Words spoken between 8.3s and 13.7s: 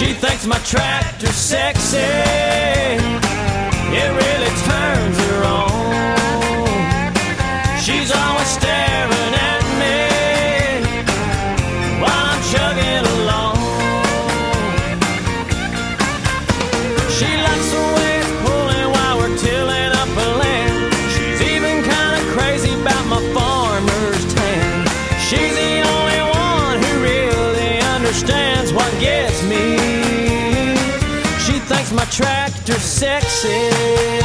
staring at me while I'm chugging along.